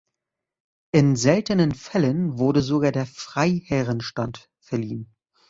[0.91, 5.13] In seltenen Fällen wurde sogar der Freiherrenstand verliehen.